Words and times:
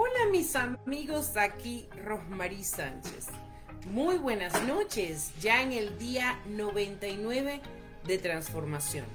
Hola 0.00 0.30
mis 0.30 0.54
amigos, 0.54 1.36
aquí 1.36 1.88
Rosmarie 2.04 2.62
Sánchez. 2.62 3.26
Muy 3.90 4.16
buenas 4.16 4.62
noches, 4.62 5.32
ya 5.40 5.60
en 5.60 5.72
el 5.72 5.98
día 5.98 6.38
99 6.46 7.60
de 8.06 8.18
transformación. 8.18 9.06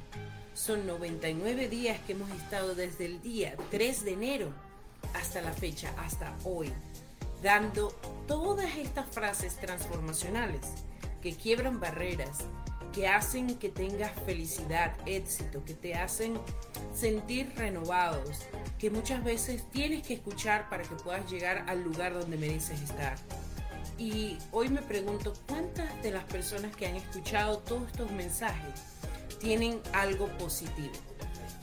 Son 0.53 0.85
99 0.85 1.69
días 1.69 2.01
que 2.01 2.11
hemos 2.11 2.29
estado 2.31 2.75
desde 2.75 3.05
el 3.05 3.21
día 3.21 3.55
3 3.71 4.03
de 4.03 4.11
enero 4.11 4.53
hasta 5.13 5.41
la 5.41 5.53
fecha, 5.53 5.93
hasta 5.99 6.35
hoy, 6.43 6.69
dando 7.41 7.87
todas 8.27 8.75
estas 8.75 9.07
frases 9.07 9.55
transformacionales 9.55 10.65
que 11.21 11.33
quiebran 11.33 11.79
barreras, 11.79 12.39
que 12.93 13.07
hacen 13.07 13.57
que 13.57 13.69
tengas 13.69 14.11
felicidad, 14.25 14.93
éxito, 15.05 15.65
que 15.65 15.73
te 15.73 15.95
hacen 15.95 16.39
sentir 16.93 17.51
renovados, 17.57 18.43
que 18.77 18.91
muchas 18.91 19.23
veces 19.23 19.63
tienes 19.71 20.05
que 20.05 20.13
escuchar 20.13 20.69
para 20.69 20.83
que 20.83 20.95
puedas 20.95 21.29
llegar 21.29 21.65
al 21.67 21.83
lugar 21.83 22.13
donde 22.13 22.37
mereces 22.37 22.81
estar. 22.81 23.15
Y 23.97 24.37
hoy 24.51 24.69
me 24.69 24.81
pregunto, 24.81 25.33
¿cuántas 25.47 26.01
de 26.03 26.11
las 26.11 26.23
personas 26.25 26.75
que 26.75 26.85
han 26.85 26.95
escuchado 26.95 27.59
todos 27.59 27.87
estos 27.87 28.11
mensajes 28.11 28.81
tienen 29.39 29.81
algo 29.93 30.27
positivo? 30.37 30.93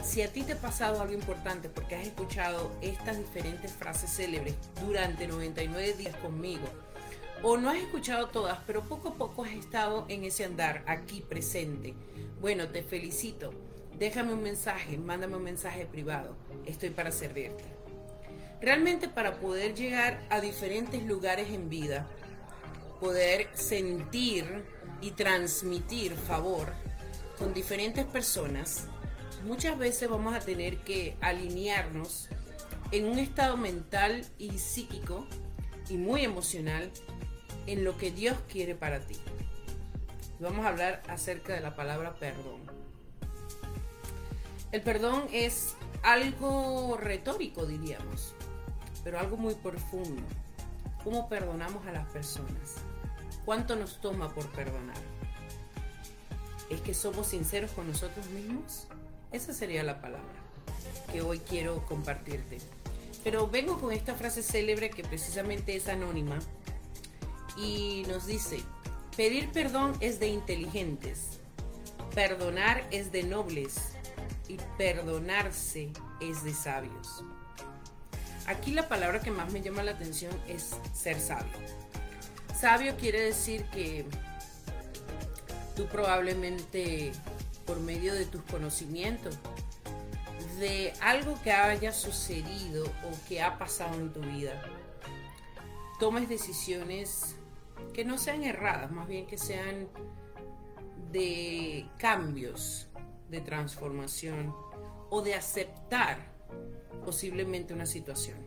Si 0.03 0.23
a 0.23 0.33
ti 0.33 0.43
te 0.43 0.55
ha 0.55 0.61
pasado 0.61 1.01
algo 1.01 1.15
importante 1.15 1.69
porque 1.69 1.95
has 1.95 2.07
escuchado 2.07 2.73
estas 2.81 3.19
diferentes 3.19 3.73
frases 3.73 4.11
célebres 4.11 4.55
durante 4.85 5.29
99 5.29 5.93
días 5.93 6.17
conmigo, 6.17 6.67
o 7.43 7.57
no 7.57 7.71
has 7.71 7.79
escuchado 7.79 8.29
todas, 8.29 8.59
pero 8.67 8.85
poco 8.85 9.09
a 9.09 9.15
poco 9.15 9.45
has 9.45 9.53
estado 9.53 10.05
en 10.09 10.25
ese 10.25 10.45
andar 10.45 10.83
aquí 10.87 11.23
presente. 11.23 11.95
Bueno, 12.41 12.69
te 12.69 12.83
felicito. 12.83 13.53
Déjame 13.99 14.33
un 14.33 14.43
mensaje, 14.43 14.99
mándame 14.99 15.37
un 15.37 15.45
mensaje 15.45 15.87
privado. 15.87 16.37
Estoy 16.67 16.91
para 16.91 17.13
servirte. 17.13 17.65
Realmente 18.61 19.09
para 19.09 19.41
poder 19.41 19.75
llegar 19.75 20.27
a 20.29 20.41
diferentes 20.41 21.03
lugares 21.05 21.51
en 21.51 21.71
vida, 21.71 22.07
poder 23.01 23.49
sentir 23.55 24.65
y 25.01 25.13
transmitir 25.13 26.15
favor 26.15 26.73
con 27.39 27.55
diferentes 27.55 28.05
personas, 28.05 28.87
muchas 29.47 29.79
veces 29.79 30.11
vamos 30.11 30.35
a 30.35 30.41
tener 30.41 30.79
que 30.79 31.17
alinearnos 31.23 32.29
en 32.93 33.07
un 33.07 33.19
estado 33.19 33.57
mental 33.57 34.27
y 34.39 34.59
psíquico 34.59 35.27
y 35.89 35.97
muy 35.97 36.23
emocional 36.23 36.91
en 37.67 37.85
lo 37.85 37.97
que 37.97 38.11
Dios 38.11 38.37
quiere 38.49 38.75
para 38.75 39.01
ti. 39.01 39.17
Vamos 40.39 40.65
a 40.65 40.71
hablar 40.71 41.03
acerca 41.09 41.55
de 41.55 41.61
la 41.61 41.77
palabra 41.77 42.15
perdón. 42.15 42.61
El 44.73 44.83
perdón 44.83 45.29
es 45.33 45.75
algo 46.03 46.97
retórico, 46.97 47.67
diríamos, 47.67 48.35
pero 49.05 49.19
algo 49.19 49.37
muy 49.37 49.55
profundo. 49.55 50.23
¿Cómo 51.05 51.29
perdonamos 51.29 51.87
a 51.87 51.93
las 51.93 52.07
personas? 52.09 52.77
¿Cuánto 53.45 53.75
nos 53.77 54.01
toma 54.01 54.33
por 54.35 54.49
perdonar? 54.53 54.97
¿Es 56.71 56.81
que 56.83 56.95
somos 56.95 57.27
sinceros 57.27 57.73
con 57.73 57.89
nosotros 57.89 58.27
mismos? 58.27 58.87
Esa 59.33 59.53
sería 59.53 59.83
la 59.83 60.01
palabra 60.01 60.29
que 61.11 61.23
hoy 61.23 61.41
quiero 61.41 61.85
compartirte. 61.87 62.59
Pero 63.25 63.49
vengo 63.49 63.81
con 63.81 63.93
esta 63.93 64.15
frase 64.15 64.43
célebre 64.43 64.91
que 64.91 65.03
precisamente 65.03 65.75
es 65.75 65.89
anónima 65.89 66.39
y 67.57 68.05
nos 68.09 68.27
dice, 68.27 68.61
pedir 69.17 69.51
perdón 69.51 69.95
es 70.01 70.21
de 70.21 70.29
inteligentes, 70.29 71.41
perdonar 72.15 72.87
es 72.91 73.13
de 73.13 73.23
nobles 73.23 73.93
y 74.49 74.59
perdonarse 74.77 75.91
es 76.21 76.43
de 76.43 76.53
sabios. 76.53 77.25
Aquí 78.47 78.73
la 78.73 78.89
palabra 78.89 79.21
que 79.21 79.31
más 79.31 79.53
me 79.53 79.63
llama 79.63 79.83
la 79.83 79.93
atención 79.93 80.33
es 80.49 80.77
ser 80.93 81.21
sabio. 81.21 81.53
Sabio 82.59 82.97
quiere 82.97 83.21
decir 83.21 83.65
que 83.67 84.05
tú 85.77 85.87
probablemente 85.87 87.13
por 87.65 87.81
medio 87.81 88.13
de 88.15 88.27
tus 88.27 88.43
conocimientos, 88.43 89.39
de 90.59 90.93
algo 91.01 91.41
que 91.43 91.53
haya 91.53 91.93
sucedido 91.93 92.85
o 92.85 93.29
que 93.29 93.41
ha 93.41 93.57
pasado 93.59 93.95
en 93.95 94.13
tu 94.13 94.21
vida, 94.21 94.61
tomes 96.01 96.29
decisiones 96.31 97.37
que 97.93 98.05
no 98.05 98.17
sean 98.19 98.43
erradas, 98.43 98.91
más 98.91 99.07
bien 99.07 99.27
que 99.27 99.37
sean 99.37 99.87
de 101.13 101.87
cambios, 101.99 102.89
de 103.29 103.41
transformación 103.43 104.55
o 105.11 105.21
de 105.23 105.35
aceptar 105.35 106.33
posiblemente 107.05 107.75
una 107.75 107.87
situación. 107.87 108.39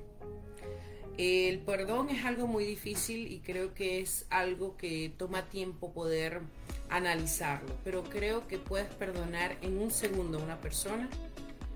El 1.17 1.59
perdón 1.59 2.09
es 2.09 2.25
algo 2.25 2.47
muy 2.47 2.65
difícil 2.65 3.31
y 3.31 3.39
creo 3.41 3.75
que 3.75 4.01
es 4.01 4.25
algo 4.31 4.75
que 4.75 5.13
toma 5.15 5.47
tiempo 5.47 5.93
poder 5.93 6.41
analizarlo, 6.89 7.75
pero 7.83 8.03
creo 8.03 8.47
que 8.47 8.57
puedes 8.57 8.87
perdonar 8.95 9.57
en 9.61 9.77
un 9.77 9.91
segundo 9.91 10.39
a 10.39 10.43
una 10.43 10.59
persona 10.59 11.07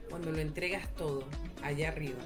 cuando 0.10 0.32
lo 0.32 0.40
entregas 0.40 0.92
todo 0.96 1.24
allá 1.62 1.90
arriba, 1.90 2.18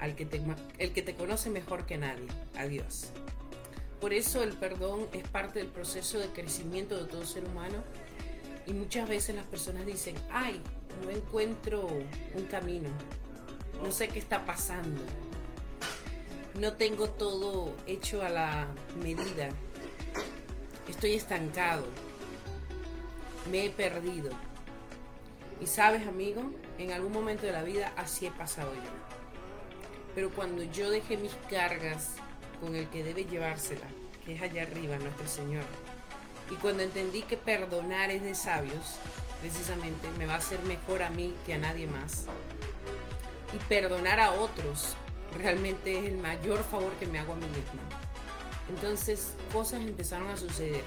al 0.00 0.16
que 0.16 0.26
te, 0.26 0.42
el 0.78 0.92
que 0.92 1.02
te 1.02 1.14
conoce 1.14 1.50
mejor 1.50 1.86
que 1.86 1.98
nadie, 1.98 2.26
a 2.56 2.66
Dios. 2.66 3.10
Por 4.00 4.14
eso 4.14 4.42
el 4.42 4.54
perdón 4.54 5.08
es 5.12 5.28
parte 5.28 5.58
del 5.58 5.68
proceso 5.68 6.18
de 6.18 6.28
crecimiento 6.28 6.96
de 6.96 7.04
todo 7.04 7.24
ser 7.26 7.44
humano 7.44 7.84
y 8.66 8.72
muchas 8.72 9.08
veces 9.08 9.36
las 9.36 9.44
personas 9.44 9.84
dicen, 9.84 10.14
ay, 10.30 10.62
no 11.04 11.10
encuentro 11.10 11.86
un 11.86 12.44
camino, 12.50 12.88
no 13.82 13.92
sé 13.92 14.08
qué 14.08 14.18
está 14.18 14.44
pasando, 14.46 15.02
no 16.58 16.72
tengo 16.74 17.10
todo 17.10 17.74
hecho 17.86 18.22
a 18.22 18.30
la 18.30 18.68
medida, 19.02 19.50
estoy 20.88 21.14
estancado, 21.14 21.84
me 23.50 23.66
he 23.66 23.70
perdido. 23.70 24.30
Y 25.60 25.66
sabes, 25.66 26.06
amigo, 26.06 26.42
en 26.78 26.92
algún 26.92 27.12
momento 27.12 27.44
de 27.44 27.52
la 27.52 27.62
vida 27.62 27.92
así 27.96 28.26
he 28.26 28.30
pasado 28.30 28.72
yo. 28.74 29.19
Pero 30.14 30.30
cuando 30.30 30.62
yo 30.64 30.90
dejé 30.90 31.16
mis 31.16 31.34
cargas 31.48 32.14
con 32.60 32.74
el 32.74 32.88
que 32.88 33.04
debe 33.04 33.24
llevársela, 33.24 33.86
que 34.24 34.34
es 34.34 34.42
allá 34.42 34.62
arriba, 34.62 34.98
nuestro 34.98 35.26
Señor. 35.26 35.64
Y 36.50 36.54
cuando 36.56 36.82
entendí 36.82 37.22
que 37.22 37.36
perdonar 37.36 38.10
es 38.10 38.22
de 38.22 38.34
sabios, 38.34 38.96
precisamente 39.40 40.08
me 40.18 40.26
va 40.26 40.34
a 40.34 40.38
hacer 40.38 40.60
mejor 40.64 41.02
a 41.02 41.10
mí 41.10 41.34
que 41.46 41.54
a 41.54 41.58
nadie 41.58 41.86
más. 41.86 42.26
Y 43.54 43.58
perdonar 43.68 44.20
a 44.20 44.32
otros 44.32 44.96
realmente 45.38 45.98
es 45.98 46.04
el 46.06 46.18
mayor 46.18 46.62
favor 46.64 46.92
que 46.94 47.06
me 47.06 47.18
hago 47.18 47.32
a 47.32 47.36
mí 47.36 47.46
mismo. 47.46 47.80
Entonces 48.68 49.34
cosas 49.52 49.80
empezaron 49.80 50.28
a 50.28 50.36
suceder. 50.36 50.82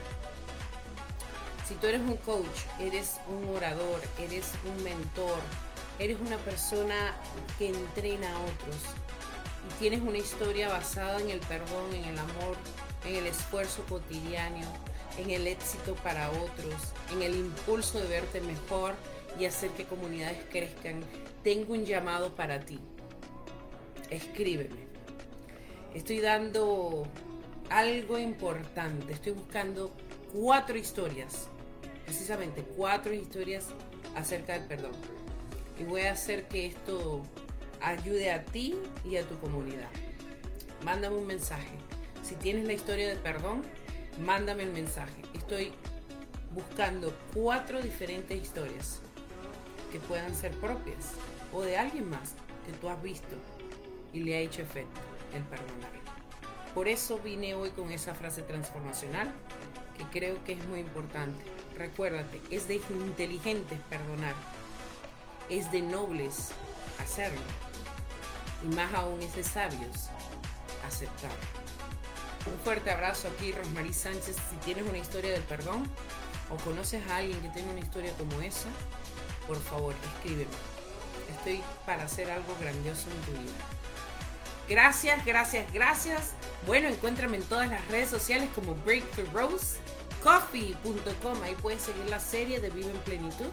Si 1.68 1.75
tú 1.75 1.88
eres 1.88 2.02
un 2.02 2.18
coach, 2.18 2.46
eres 2.80 3.20
un 3.28 3.56
orador, 3.56 4.02
eres 4.20 4.52
un 4.66 4.84
mentor, 4.84 5.40
eres 6.00 6.18
una 6.19 6.38
persona 6.38 7.16
que 7.57 7.69
entrena 7.69 8.36
a 8.36 8.40
otros, 8.40 8.75
y 9.69 9.80
tienes 9.80 10.01
una 10.01 10.18
historia 10.18 10.69
basada 10.69 11.22
en 11.22 11.30
el 11.30 11.40
perdón, 11.40 11.94
en 11.94 12.06
el 12.06 12.18
amor, 12.18 12.57
en 13.06 13.16
el 13.16 13.28
esfuerzo 13.28 13.84
cotidiano, 13.88 14.68
en 15.18 15.30
el 15.30 15.48
éxito 15.48 15.95
para 15.95 16.30
otros, 16.30 16.75
en 17.12 17.22
el 17.22 17.36
impulso 17.36 18.00
de 18.00 18.07
verte 18.07 18.42
mejor 18.42 18.95
y 19.40 19.45
hacer 19.45 19.69
que 19.72 19.86
comunidades 19.86 20.40
crezcan, 20.50 21.04
tengo 21.44 21.74
un 21.74 21.86
llamado 21.86 22.36
para 22.36 22.60
ti. 22.60 22.80
escríbeme. 24.10 24.84
Estoy 25.94 26.19
dando 26.19 27.07
algo 27.69 28.18
importante. 28.18 29.13
Estoy 29.13 29.34
buscando 29.34 29.92
cuatro 30.31 30.78
historias, 30.78 31.48
precisamente 32.06 32.63
cuatro 32.63 33.13
historias 33.13 33.66
acerca 34.16 34.54
del 34.54 34.68
perdón. 34.68 34.92
Y 35.80 35.84
voy 35.84 36.02
a 36.02 36.12
hacer 36.12 36.48
que 36.48 36.66
esto 36.66 37.24
ayude 37.81 38.31
a 38.31 38.44
ti 38.44 38.75
y 39.04 39.18
a 39.18 39.28
tu 39.28 39.38
comunidad. 39.40 39.90
Mándame 40.84 41.18
un 41.18 41.28
mensaje. 41.28 41.78
Si 42.24 42.36
tienes 42.36 42.66
la 42.66 42.74
historia 42.74 43.08
de 43.10 43.16
perdón, 43.16 43.64
mándame 44.20 44.64
el 44.64 44.72
mensaje. 44.72 45.22
Estoy 45.34 45.74
buscando 46.54 47.14
cuatro 47.34 47.81
diferentes 47.81 48.42
historias 48.42 49.00
que 49.92 50.00
puedan 50.00 50.36
ser 50.36 50.52
propias 50.54 51.14
o 51.52 51.62
de 51.62 51.78
alguien 51.78 52.10
más 52.10 52.34
que 52.66 52.74
tú 52.80 52.90
has 52.90 53.02
visto 53.02 53.36
y 54.14 54.24
le 54.24 54.36
ha 54.36 54.40
hecho 54.40 54.62
efecto 54.62 55.02
el 55.34 55.44
perdonar. 55.44 55.92
Por 56.74 56.88
eso 56.88 57.20
vine 57.20 57.54
hoy 57.56 57.70
con 57.70 57.92
esa 57.92 58.16
frase 58.16 58.42
transformacional 58.42 59.31
que 59.98 60.20
creo 60.20 60.44
que 60.44 60.54
es 60.54 60.66
muy 60.66 60.80
importante. 60.80 61.44
Recuérdate, 61.78 62.42
es 62.50 62.68
de 62.68 62.81
inteligentes 62.90 63.80
perdonar, 63.90 64.34
es 65.50 65.72
de 65.72 65.81
nobles 65.81 66.50
hacerlo 67.00 67.42
y 68.63 68.68
más 68.75 68.94
aún 68.94 69.22
es 69.22 69.36
de 69.36 69.44
sabios 69.44 70.10
aceptar. 70.88 71.31
Un 72.45 72.60
fuerte 72.60 72.92
abrazo 72.92 73.30
aquí, 73.30 73.51
Rosmarie 73.51 73.94
Sánchez. 73.94 74.36
Si 74.50 74.56
tienes 74.57 74.88
una 74.88 74.98
historia 74.98 75.31
del 75.31 75.44
perdón 75.44 75.90
o 76.50 76.57
conoces 76.57 77.01
a 77.10 77.18
alguien 77.18 77.40
que 77.42 77.50
tenga 77.50 77.72
una 77.72 77.80
historia 77.80 78.12
como 78.18 78.42
esa, 78.42 78.68
por 79.48 79.62
favor, 79.62 79.95
escríbeme. 80.16 80.51
Estoy 81.38 81.62
para 81.86 82.04
hacer 82.04 82.30
algo 82.30 82.56
grandioso 82.60 83.07
en 83.12 83.34
tu 83.34 83.42
vida. 83.42 83.54
Gracias, 84.68 85.25
gracias, 85.25 85.72
gracias. 85.74 86.31
Bueno, 86.66 86.88
encuéntrame 86.88 87.38
en 87.38 87.44
todas 87.44 87.69
las 87.69 87.86
redes 87.89 88.10
sociales 88.10 88.50
como 88.56 88.75
Breakthrough 88.75 89.60
coffee.com. 90.24 91.44
Ahí 91.44 91.56
puedes 91.62 91.81
seguir 91.81 92.10
la 92.10 92.19
serie 92.19 92.62
de 92.62 92.69
Vive 92.69 92.92
en 92.92 92.98
Plenitud. 93.00 93.50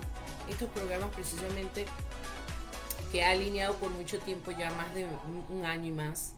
Estos 0.49 0.69
programas 0.71 1.11
precisamente 1.15 1.87
que 3.13 3.25
ha 3.25 3.31
alineado 3.31 3.75
por 3.77 3.91
mucho 3.91 4.19
tiempo, 4.21 4.51
ya 4.51 4.71
más 4.73 4.95
de 4.95 5.07
un 5.49 5.65
año 5.65 5.87
y 5.87 5.93
más, 5.93 6.35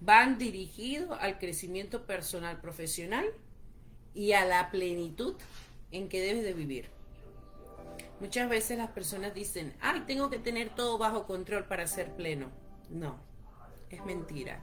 van 0.00 0.38
dirigidos 0.38 1.18
al 1.20 1.38
crecimiento 1.38 2.06
personal 2.06 2.60
profesional 2.60 3.26
y 4.14 4.32
a 4.32 4.44
la 4.44 4.70
plenitud 4.70 5.36
en 5.90 6.08
que 6.08 6.20
debes 6.20 6.42
de 6.42 6.54
vivir. 6.54 6.88
Muchas 8.20 8.48
veces 8.50 8.76
las 8.76 8.90
personas 8.90 9.34
dicen, 9.34 9.74
ay, 9.80 10.00
tengo 10.06 10.28
que 10.28 10.38
tener 10.38 10.70
todo 10.70 10.98
bajo 10.98 11.26
control 11.26 11.64
para 11.64 11.86
ser 11.86 12.14
pleno. 12.16 12.50
No, 12.90 13.18
es 13.88 14.04
mentira. 14.04 14.60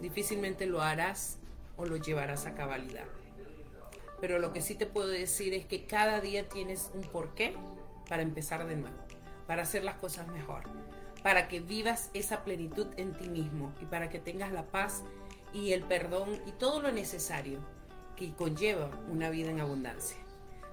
Difícilmente 0.00 0.66
lo 0.66 0.80
harás 0.80 1.38
o 1.76 1.86
lo 1.86 1.96
llevarás 1.96 2.46
a 2.46 2.54
cabalidad. 2.54 3.06
Pero 4.20 4.38
lo 4.38 4.52
que 4.52 4.62
sí 4.62 4.74
te 4.74 4.86
puedo 4.86 5.08
decir 5.08 5.54
es 5.54 5.66
que 5.66 5.84
cada 5.86 6.20
día 6.20 6.48
tienes 6.48 6.90
un 6.94 7.02
porqué 7.02 7.54
para 8.08 8.22
empezar 8.22 8.66
de 8.66 8.76
nuevo 8.76 9.06
para 9.46 9.62
hacer 9.62 9.84
las 9.84 9.96
cosas 9.96 10.28
mejor, 10.28 10.64
para 11.22 11.48
que 11.48 11.60
vivas 11.60 12.10
esa 12.14 12.44
plenitud 12.44 12.86
en 12.96 13.14
ti 13.14 13.28
mismo 13.28 13.72
y 13.80 13.86
para 13.86 14.08
que 14.10 14.18
tengas 14.18 14.52
la 14.52 14.66
paz 14.66 15.02
y 15.52 15.72
el 15.72 15.82
perdón 15.82 16.40
y 16.46 16.52
todo 16.52 16.80
lo 16.80 16.92
necesario 16.92 17.60
que 18.16 18.32
conlleva 18.32 18.90
una 19.10 19.30
vida 19.30 19.50
en 19.50 19.60
abundancia. 19.60 20.16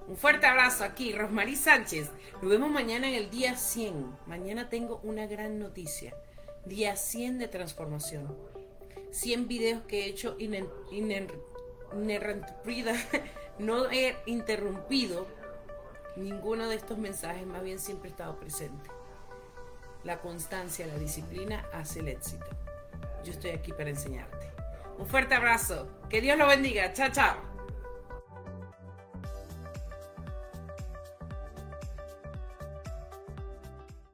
Un 0.06 0.16
fuerte 0.16 0.46
abrazo 0.46 0.84
aquí, 0.84 1.12
Rosmarie 1.12 1.56
Sánchez. 1.56 2.10
Nos 2.42 2.50
vemos 2.50 2.70
mañana 2.70 3.08
en 3.08 3.14
el 3.14 3.30
día 3.30 3.56
100. 3.56 4.16
Mañana 4.26 4.68
tengo 4.68 5.00
una 5.02 5.26
gran 5.26 5.58
noticia. 5.58 6.14
Día 6.66 6.96
100 6.96 7.38
de 7.38 7.48
transformación. 7.48 8.36
100 9.12 9.48
videos 9.48 9.82
que 9.84 10.04
he 10.04 10.06
hecho 10.08 10.36
no 13.58 13.90
he 13.90 14.16
interrumpido 14.26 15.26
Ninguno 16.16 16.68
de 16.68 16.76
estos 16.76 16.96
mensajes 16.96 17.46
más 17.46 17.62
bien 17.62 17.78
siempre 17.78 18.08
ha 18.08 18.12
estado 18.12 18.36
presente. 18.36 18.90
La 20.04 20.20
constancia, 20.20 20.86
la 20.86 20.96
disciplina 20.96 21.66
hace 21.72 22.00
el 22.00 22.08
éxito. 22.08 22.46
Yo 23.24 23.32
estoy 23.32 23.50
aquí 23.50 23.72
para 23.72 23.90
enseñarte. 23.90 24.52
Un 24.98 25.06
fuerte 25.06 25.34
abrazo. 25.34 25.88
Que 26.08 26.20
Dios 26.20 26.38
lo 26.38 26.46
bendiga. 26.46 26.92
Chao, 26.92 27.10
chao. 27.10 27.53